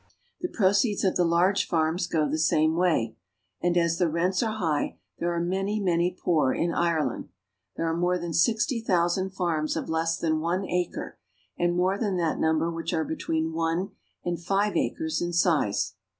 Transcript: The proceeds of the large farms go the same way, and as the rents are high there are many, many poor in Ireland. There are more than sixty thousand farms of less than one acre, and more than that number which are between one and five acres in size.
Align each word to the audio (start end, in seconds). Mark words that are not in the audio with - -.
The 0.39 0.47
proceeds 0.47 1.03
of 1.03 1.15
the 1.15 1.23
large 1.23 1.67
farms 1.67 2.07
go 2.07 2.27
the 2.27 2.39
same 2.39 2.75
way, 2.75 3.15
and 3.61 3.77
as 3.77 3.99
the 3.99 4.09
rents 4.09 4.41
are 4.41 4.53
high 4.57 4.97
there 5.19 5.31
are 5.31 5.39
many, 5.39 5.79
many 5.79 6.17
poor 6.19 6.51
in 6.51 6.73
Ireland. 6.73 7.29
There 7.75 7.85
are 7.85 7.95
more 7.95 8.17
than 8.17 8.33
sixty 8.33 8.81
thousand 8.81 9.29
farms 9.35 9.75
of 9.75 9.89
less 9.89 10.17
than 10.17 10.39
one 10.39 10.65
acre, 10.65 11.19
and 11.55 11.75
more 11.77 11.99
than 11.99 12.17
that 12.17 12.39
number 12.39 12.71
which 12.71 12.95
are 12.95 13.05
between 13.05 13.53
one 13.53 13.91
and 14.25 14.41
five 14.43 14.75
acres 14.75 15.21
in 15.21 15.33
size. 15.33 15.93